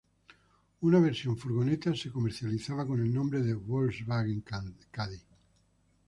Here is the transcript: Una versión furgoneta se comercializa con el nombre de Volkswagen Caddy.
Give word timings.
Una 0.81 0.97
versión 0.99 1.37
furgoneta 1.37 1.93
se 1.95 2.11
comercializa 2.11 2.73
con 2.87 3.01
el 3.01 3.13
nombre 3.13 3.41
de 3.43 3.53
Volkswagen 3.53 4.41
Caddy. 4.89 5.21